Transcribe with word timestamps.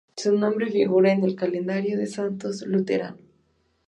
Su 0.17 0.35
nombre 0.35 0.71
figura 0.71 1.11
en 1.11 1.23
el 1.23 1.35
Calendario 1.35 1.95
de 1.95 2.07
Santos 2.07 2.63
Luterano. 2.63 3.17